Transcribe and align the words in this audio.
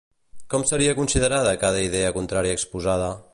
Com 0.53 0.63
seria 0.69 0.95
considerada 0.99 1.53
cada 1.65 1.85
idea 1.89 2.11
contrària 2.17 2.59
exposada? 2.61 3.13